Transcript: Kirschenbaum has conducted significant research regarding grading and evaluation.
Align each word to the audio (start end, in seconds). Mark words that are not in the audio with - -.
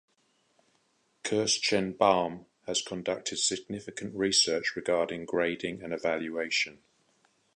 Kirschenbaum 1.23 2.47
has 2.65 2.81
conducted 2.81 3.37
significant 3.37 4.15
research 4.15 4.75
regarding 4.75 5.25
grading 5.25 5.83
and 5.83 5.93
evaluation. 5.93 6.79